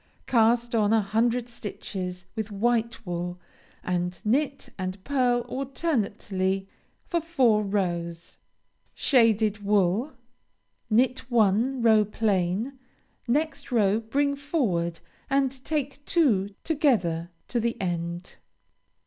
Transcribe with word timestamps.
Cast 0.25 0.73
on 0.73 0.91
a 0.93 0.99
hundred 0.99 1.47
stitches 1.47 2.25
with 2.35 2.51
white 2.51 3.05
wool, 3.05 3.39
and 3.83 4.19
knit 4.25 4.69
and 4.75 5.03
pearl 5.03 5.41
alternately 5.41 6.67
for 7.05 7.21
four 7.21 7.61
rows. 7.61 8.39
Shaded 8.95 9.59
wool 9.63 10.13
Knit 10.89 11.29
one 11.29 11.83
row 11.83 12.03
plain; 12.03 12.79
next 13.27 13.71
row 13.71 13.99
bring 13.99 14.35
forward, 14.35 14.99
and 15.29 15.63
take 15.63 16.03
two 16.07 16.55
together 16.63 17.29
to 17.49 17.59
the 17.59 17.79
end. 17.79 18.37